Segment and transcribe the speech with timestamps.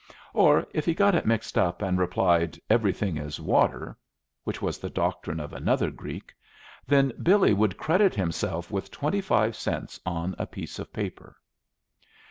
[0.33, 3.95] Or, if he got it mixed up, and replied, "Everything is water,"
[4.43, 6.33] which was the doctrine of another Greek,
[6.87, 11.35] then Billy would credit himself with twenty five cents on a piece of paper.